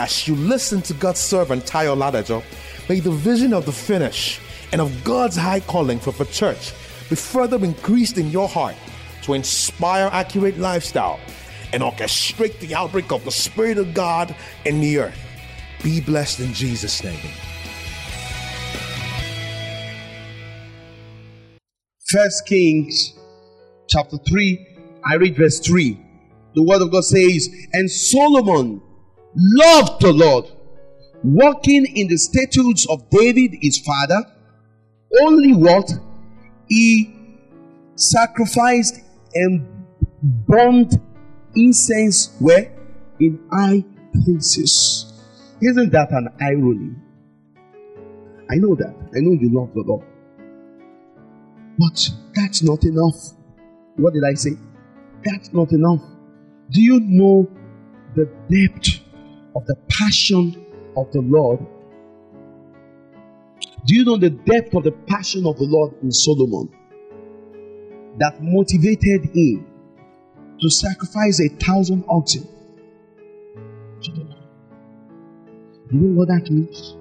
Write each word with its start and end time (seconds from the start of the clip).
As 0.00 0.28
you 0.28 0.36
listen 0.36 0.80
to 0.82 0.94
God's 0.94 1.18
servant 1.18 1.64
Tayo 1.64 1.96
Ladajo, 1.96 2.44
may 2.88 3.00
the 3.00 3.10
vision 3.10 3.52
of 3.52 3.66
the 3.66 3.72
finish 3.72 4.40
and 4.70 4.80
of 4.80 5.02
God's 5.02 5.34
high 5.34 5.58
calling 5.58 5.98
for 5.98 6.12
the 6.12 6.24
church 6.26 6.72
be 7.10 7.16
further 7.16 7.56
increased 7.64 8.16
in 8.16 8.30
your 8.30 8.48
heart 8.48 8.76
to 9.22 9.34
inspire 9.34 10.08
accurate 10.12 10.56
lifestyle 10.56 11.18
and 11.72 11.82
orchestrate 11.82 12.60
the 12.60 12.76
outbreak 12.76 13.10
of 13.10 13.24
the 13.24 13.32
Spirit 13.32 13.76
of 13.76 13.92
God 13.92 14.36
in 14.64 14.80
the 14.80 15.00
earth. 15.00 15.18
Be 15.82 16.00
blessed 16.00 16.38
in 16.38 16.54
Jesus' 16.54 17.02
name. 17.02 17.18
First 22.08 22.46
Kings 22.46 23.14
chapter 23.88 24.18
3, 24.28 25.00
I 25.04 25.16
read 25.16 25.36
verse 25.36 25.58
3. 25.58 25.98
The 26.54 26.62
word 26.62 26.82
of 26.82 26.92
God 26.92 27.02
says, 27.02 27.48
And 27.72 27.90
Solomon 27.90 28.80
loved 29.34 30.02
the 30.02 30.12
Lord, 30.12 30.46
walking 31.22 31.86
in 31.94 32.08
the 32.08 32.16
statutes 32.16 32.86
of 32.88 33.08
David 33.10 33.56
his 33.60 33.78
father. 33.78 34.24
Only 35.22 35.54
what? 35.54 35.90
He 36.68 37.14
sacrificed 37.94 39.00
and 39.34 39.66
burned 40.22 41.00
incense 41.54 42.36
where? 42.38 42.72
In 43.20 43.40
high 43.52 43.84
places. 44.12 45.12
Isn't 45.60 45.90
that 45.92 46.10
an 46.12 46.28
irony? 46.40 46.94
I 48.50 48.56
know 48.56 48.74
that. 48.76 48.94
I 49.14 49.20
know 49.20 49.32
you 49.32 49.50
love 49.52 49.74
the 49.74 49.82
Lord. 49.82 50.04
But 51.78 52.08
that's 52.34 52.62
not 52.62 52.84
enough. 52.84 53.34
What 53.96 54.14
did 54.14 54.22
I 54.24 54.34
say? 54.34 54.50
That's 55.24 55.52
not 55.52 55.72
enough. 55.72 56.00
Do 56.70 56.80
you 56.80 57.00
know 57.00 57.48
the 58.14 58.26
depth 58.50 58.97
of 59.58 59.66
the 59.66 59.74
passion 59.88 60.64
of 60.96 61.10
the 61.10 61.20
Lord? 61.20 61.58
Do 63.86 63.94
you 63.96 64.04
know 64.04 64.16
the 64.16 64.30
depth 64.30 64.74
of 64.74 64.84
the 64.84 64.92
passion 64.92 65.46
of 65.46 65.58
the 65.58 65.64
Lord 65.64 65.94
in 66.00 66.12
Solomon 66.12 66.68
that 68.18 68.40
motivated 68.40 69.24
him 69.34 69.66
to 70.60 70.70
sacrifice 70.70 71.40
a 71.40 71.48
thousand 71.48 72.04
oxen 72.08 72.46
to 74.02 74.12
the 74.12 74.20
Lord? 74.20 74.46
You 75.90 76.00
know 76.00 76.18
what 76.18 76.28
that 76.28 76.48
means? 76.50 76.96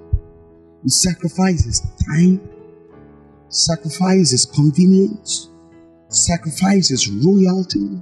He 0.81 0.89
sacrifices 0.89 1.81
time, 2.09 2.41
sacrifices 3.49 4.45
convenience, 4.47 5.51
sacrifices 6.07 7.07
royalty, 7.07 8.01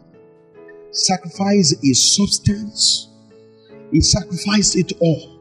sacrifices 0.92 1.78
his 1.82 2.16
substance. 2.16 3.10
He 3.92 4.02
sacrificed 4.02 4.76
it 4.76 4.94
all. 5.00 5.40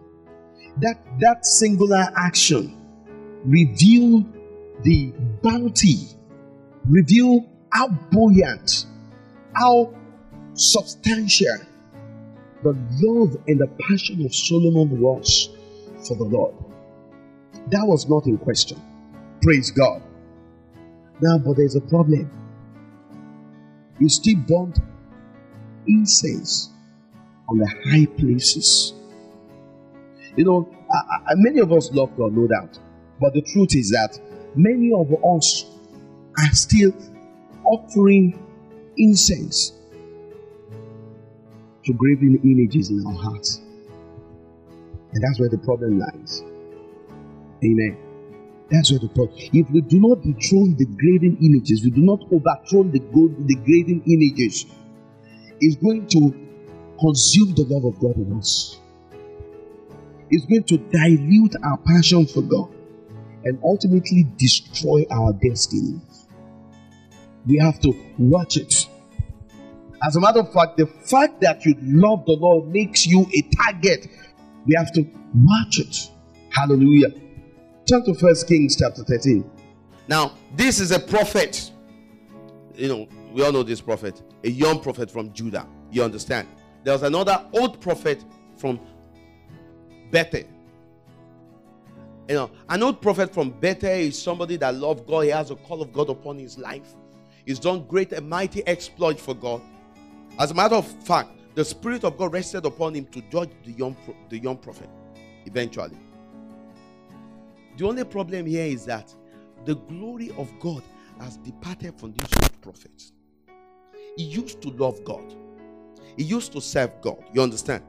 That 0.81 0.99
that 1.21 1.47
singular 1.47 2.13
action 2.17 2.77
revealed 3.45 4.33
the 4.83 5.13
bounty, 5.43 6.09
revealed 6.89 7.45
how 7.71 7.89
buoyant, 7.89 8.87
how 9.55 9.95
substantial 10.55 11.59
the 12.63 12.77
love 13.03 13.37
and 13.47 13.61
the 13.61 13.69
passion 13.89 14.25
of 14.25 14.35
Solomon 14.35 15.01
was 15.01 15.51
for 16.07 16.17
the 16.17 16.25
Lord. 16.25 16.55
That 17.71 17.85
was 17.87 18.09
not 18.09 18.27
in 18.27 18.39
question. 18.39 18.81
Praise 19.43 19.71
God. 19.71 20.03
Now, 21.21 21.39
but 21.39 21.57
there's 21.57 21.77
a 21.77 21.81
problem. 21.81 22.31
You 23.99 24.09
still 24.09 24.37
burnt 24.49 24.81
incense 25.87 26.71
on 27.49 27.59
the 27.59 27.67
high 27.87 28.07
places. 28.07 28.95
You 30.37 30.45
know, 30.45 30.69
I, 30.91 31.33
I, 31.33 31.35
many 31.37 31.61
of 31.61 31.73
us 31.73 31.91
love 31.93 32.17
God, 32.17 32.33
no 32.33 32.47
doubt. 32.47 32.79
But 33.21 33.35
the 33.35 33.43
truth 33.43 33.75
is 33.75 33.91
that 33.91 34.19
many 34.55 34.93
of 34.93 35.13
us 35.25 35.67
are 36.39 36.53
still 36.53 36.93
offering 37.65 38.39
incense 38.97 39.73
to 41.85 41.93
graven 41.93 42.41
images 42.45 42.91
in 42.91 43.05
our 43.07 43.13
hearts. 43.13 43.61
And 45.13 45.23
that's 45.23 45.39
where 45.39 45.49
the 45.49 45.59
problem 45.59 45.99
lies. 45.99 46.43
Amen. 47.63 47.97
That's 48.71 48.91
where 48.91 49.01
the 49.01 49.09
problem. 49.09 49.39
If 49.53 49.71
we 49.71 49.83
do 49.83 50.01
not 50.01 50.23
dethrone 50.23 50.75
the 50.77 50.87
graven 50.87 51.39
images, 51.41 51.85
we 51.85 51.91
do 51.91 52.01
not 52.01 52.21
overthrow 52.33 52.83
the 52.85 52.99
gold, 52.99 53.47
the 53.47 53.55
graven 53.57 54.03
images, 54.07 54.67
it's 55.61 55.77
going 55.77 56.07
to 56.09 56.44
consume 56.99 57.55
the 57.55 57.65
love 57.65 57.85
of 57.85 58.01
God 58.01 58.17
in 58.17 58.33
us. 58.39 58.81
It's 60.31 60.47
going 60.47 60.65
to 60.65 60.79
dilute 60.79 61.55
our 61.63 61.79
passion 61.79 62.27
for 62.27 62.43
God 62.43 62.71
and 63.45 63.59
ultimately 63.63 64.27
destroy 64.37 65.05
our 65.11 65.33
destiny. 65.33 66.01
We 67.47 67.59
have 67.59 67.79
to 67.81 67.93
watch 68.19 68.57
it. 68.57 68.89
As 70.03 70.17
a 70.17 70.21
matter 70.21 70.41
of 70.41 70.53
fact, 70.53 70.77
the 70.77 70.87
fact 70.87 71.41
that 71.43 71.65
you 71.65 71.75
love 71.81 72.25
the 72.27 72.33
Lord 72.33 72.69
makes 72.69 73.07
you 73.07 73.27
a 73.33 73.43
target. 73.57 74.09
We 74.67 74.75
have 74.77 74.93
to 74.93 75.03
watch 75.35 75.79
it. 75.79 76.11
Hallelujah. 76.51 77.11
Turn 77.89 78.05
to 78.05 78.15
First 78.15 78.49
Kings 78.49 78.77
chapter 78.77 79.05
13. 79.05 79.49
Now, 80.09 80.33
this 80.57 80.81
is 80.81 80.91
a 80.91 80.99
prophet. 80.99 81.71
You 82.75 82.89
know, 82.89 83.09
we 83.33 83.45
all 83.45 83.53
know 83.53 83.63
this 83.63 83.81
prophet, 83.81 84.23
a 84.43 84.49
young 84.49 84.81
prophet 84.81 85.11
from 85.11 85.33
Judah. 85.33 85.67
You 85.91 86.03
understand? 86.03 86.49
There 86.85 86.93
was 86.93 87.03
another 87.03 87.45
old 87.53 87.81
prophet 87.81 88.23
from 88.57 88.79
Bethel. 90.11 90.45
You 92.29 92.35
know, 92.35 92.51
an 92.69 92.83
old 92.83 93.03
prophet 93.03 93.33
from 93.35 93.51
Bethel 93.51 93.91
is 93.91 94.21
somebody 94.21 94.57
that 94.59 94.75
loved 94.75 95.07
God. 95.07 95.21
He 95.23 95.31
has 95.31 95.51
a 95.51 95.57
call 95.57 95.83
of 95.83 95.93
God 95.93 96.11
upon 96.11 96.39
his 96.39 96.59
life. 96.59 96.95
He's 97.45 97.59
done 97.59 97.87
great 97.87 98.13
and 98.13 98.29
mighty 98.29 98.67
exploit 98.67 99.19
for 99.19 99.35
God. 99.35 99.61
As 100.39 100.51
a 100.51 100.55
matter 100.55 100.77
of 100.77 100.87
fact, 100.87 101.31
the 101.55 101.65
Spirit 101.65 102.05
of 102.05 102.17
God 102.17 102.33
rested 102.33 102.65
upon 102.65 102.95
him 102.95 103.07
to 103.07 103.21
judge 103.31 103.51
the 103.65 103.73
young, 103.73 103.97
the 104.29 104.39
young 104.39 104.57
prophet 104.57 104.89
eventually. 105.47 105.97
The 107.77 107.87
only 107.87 108.05
problem 108.05 108.47
here 108.47 108.67
is 108.67 108.85
that 108.87 109.13
the 109.65 109.77
glory 109.77 110.31
of 110.37 110.51
God 110.61 110.83
has 111.21 111.37
departed 111.39 111.99
from 111.99 112.13
these 112.13 112.29
old 112.43 112.61
prophets. 112.61 113.13
He 114.17 114.25
used 114.25 114.63
to 114.63 114.71
love 114.71 115.03
God, 115.05 115.35
he 116.17 116.25
used 116.25 116.53
to 116.53 116.61
serve 116.61 117.01
God. 117.01 117.23
You 117.33 117.43
understand? 117.43 117.83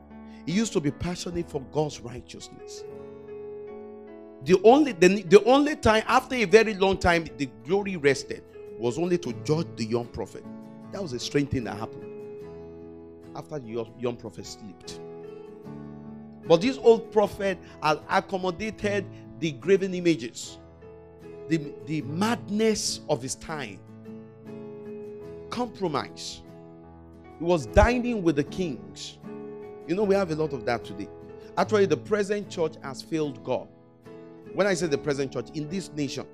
He 0.46 0.54
used 0.54 0.74
to 0.74 0.80
be 0.82 0.92
passionate 0.92 1.50
for 1.50 1.62
God's 1.72 2.00
righteousness. 2.00 2.84
The 4.44 4.62
only, 4.64 4.92
the, 4.92 5.24
the 5.24 5.44
only 5.46 5.76
time, 5.76 6.04
after 6.08 6.36
a 6.36 6.46
very 6.46 6.76
long 6.76 6.98
time, 6.98 7.28
the 7.38 7.48
glory 7.66 7.98
rested 7.98 8.44
was 8.78 8.98
only 9.00 9.18
to 9.20 9.34
judge 9.44 9.68
the 9.76 9.86
young 9.86 10.06
prophet. 10.06 10.44
That 10.92 11.02
was 11.02 11.14
a 11.14 11.20
strange 11.20 11.50
thing 11.50 11.64
that 11.64 11.78
happened 11.78 12.06
after 13.36 13.60
the 13.60 13.86
young 14.00 14.16
prophet 14.16 14.46
slept. 14.46 15.00
But 16.48 16.62
this 16.62 16.78
old 16.78 17.12
prophet 17.12 17.58
had 17.82 18.00
accommodated 18.10 19.06
the 19.40 19.52
graven 19.52 19.94
images, 19.94 20.58
the, 21.50 21.74
the 21.86 22.02
madness 22.04 23.02
of 23.10 23.22
his 23.22 23.36
time, 23.36 23.80
compromise. 25.50 26.42
He 27.38 27.44
was 27.44 27.66
dining 27.68 28.24
with 28.24 28.38
the 28.38 28.44
kings. 28.44 29.18
You 29.88 29.96
know, 29.96 30.04
we 30.04 30.16
have 30.16 30.32
a 30.32 30.36
lot 30.36 30.54
of 30.54 30.66
that 30.66 30.86
today. 30.86 31.10
Actually, 31.58 31.86
the 31.86 31.98
present 31.98 32.50
church 32.50 32.76
has 32.84 33.02
failed 33.02 33.44
God. 33.44 33.68
When 34.54 34.68
I 34.68 34.74
say 34.74 34.88
the 34.88 34.98
present 34.98 35.34
church 35.34 35.50
in 35.54 35.70
this 35.70 35.92
nation, 35.92 36.26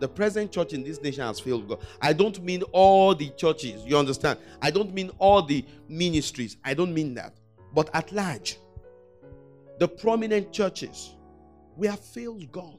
the 0.00 0.08
present 0.08 0.50
church 0.52 0.72
in 0.72 0.82
this 0.82 1.00
nation 1.02 1.24
has 1.24 1.40
failed 1.40 1.68
God. 1.68 1.80
I 2.00 2.12
don't 2.12 2.42
mean 2.42 2.62
all 2.72 3.14
the 3.14 3.30
churches, 3.30 3.84
you 3.84 3.96
understand? 3.96 4.38
I 4.62 4.70
don't 4.70 4.94
mean 4.94 5.10
all 5.18 5.42
the 5.42 5.64
ministries. 5.88 6.56
I 6.64 6.74
don't 6.74 6.94
mean 6.94 7.14
that. 7.14 7.34
But 7.74 7.90
at 7.94 8.10
large, 8.12 8.58
the 9.78 9.88
prominent 9.88 10.52
churches, 10.52 11.14
we 11.76 11.86
have 11.86 12.00
failed 12.00 12.50
God. 12.50 12.78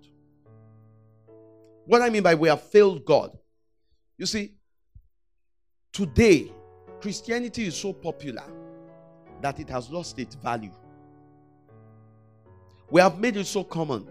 What 1.86 2.02
I 2.02 2.10
mean 2.10 2.24
by 2.24 2.36
we 2.36 2.48
have 2.50 2.62
failed 2.62 3.06
God, 3.06 3.38
you 4.18 4.26
see, 4.26 4.54
today, 5.92 6.52
Christianity 7.02 7.66
is 7.66 7.76
so 7.76 7.94
popular 7.94 8.44
that 9.42 9.60
it 9.60 9.70
has 9.70 9.90
lost 9.90 10.20
its 10.20 10.36
value. 10.36 10.72
We 12.90 13.02
have 13.02 13.20
made 13.20 13.38
it 13.38 13.48
so 13.48 13.64
common 13.64 14.08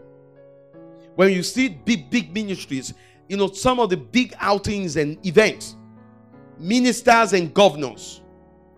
when 1.14 1.32
you 1.32 1.42
see 1.42 1.68
big, 1.68 2.10
big 2.10 2.32
ministries, 2.32 2.94
you 3.28 3.36
know, 3.36 3.48
some 3.48 3.78
of 3.78 3.90
the 3.90 3.96
big 3.96 4.34
outings 4.40 4.96
and 4.96 5.24
events, 5.24 5.76
ministers 6.58 7.32
and 7.32 7.52
governors, 7.54 8.22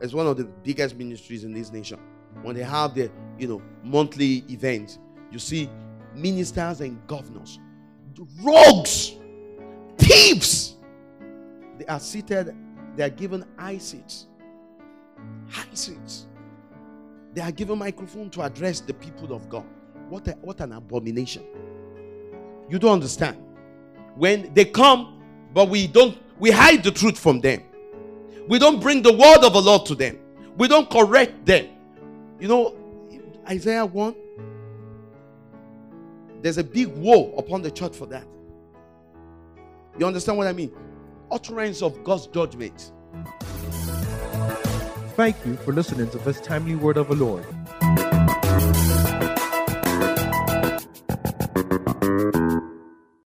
as 0.01 0.15
one 0.15 0.27
of 0.27 0.37
the 0.37 0.45
biggest 0.45 0.97
ministries 0.97 1.45
in 1.45 1.55
this 1.55 1.73
nation. 1.73 1.99
When 2.43 2.57
they 2.57 2.65
have 2.65 2.95
their, 2.95 3.11
you 3.39 3.47
know, 3.47 3.63
monthly 3.83 4.45
events, 4.51 4.99
you 5.31 5.39
see 5.39 5.71
ministers 6.15 6.81
and 6.81 7.07
governors, 7.07 7.59
rogues, 8.43 9.17
thieves. 9.97 10.77
They 11.79 11.87
are 11.87 12.01
seated, 12.01 12.55
they 12.97 13.05
are 13.05 13.11
given 13.11 13.45
high 13.57 13.79
seats. 13.79 14.27
High 15.49 15.75
seats. 15.75 16.27
They 17.35 17.41
are 17.41 17.53
given 17.53 17.79
microphone 17.79 18.31
to 18.31 18.43
address 18.43 18.81
the 18.81 18.95
people 18.95 19.33
of 19.33 19.49
God. 19.49 19.65
What, 20.09 20.29
a, 20.29 20.33
what 20.33 20.61
an 20.61 20.73
abomination. 20.73 21.45
You 22.69 22.79
don't 22.79 22.93
understand. 22.93 23.37
When 24.17 24.53
they 24.53 24.67
come, 24.67 25.23
but 25.55 25.69
we 25.69 25.87
don't, 25.87 26.19
we 26.39 26.51
hide 26.51 26.85
the 26.85 26.91
truth 26.91 27.19
from 27.19 27.41
them. 27.41 27.63
We 28.49 28.59
don't 28.59 28.81
bring 28.81 29.03
the 29.03 29.13
word 29.13 29.45
of 29.45 29.53
the 29.53 29.63
Lord 29.63 29.87
to 29.87 29.95
them. 29.95 30.19
We 30.59 30.69
don't 30.69 30.91
correct 30.91 31.47
them. 31.47 31.69
You 32.39 32.49
know, 32.49 32.77
Isaiah 33.49 33.87
1, 33.87 34.15
there's 36.43 36.59
a 36.59 36.65
big 36.65 36.89
woe 36.89 37.33
upon 37.37 37.63
the 37.63 37.71
church 37.71 37.97
for 37.97 38.07
that. 38.07 38.27
You 39.99 40.07
understand 40.07 40.39
what 40.39 40.47
I 40.47 40.53
mean? 40.53 40.73
Utterance 41.33 41.81
of 41.81 42.05
God's 42.05 42.27
judgment. 42.27 42.93
Thank 45.17 45.37
you 45.47 45.57
for 45.57 45.73
listening 45.73 46.11
to 46.11 46.19
this 46.19 46.41
timely 46.43 46.75
word 46.75 46.99
of 46.99 47.09
the 47.09 47.15
Lord. 47.15 47.45